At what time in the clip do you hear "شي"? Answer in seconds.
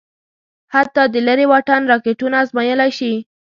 2.97-3.13